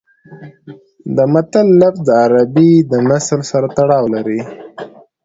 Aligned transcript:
د 1.15 1.17
متل 1.33 1.67
لفظ 1.81 2.01
د 2.07 2.09
عربي 2.23 2.71
د 2.91 2.93
مثل 3.09 3.39
سره 3.51 3.67
تړاو 3.77 4.05
لري 4.15 4.41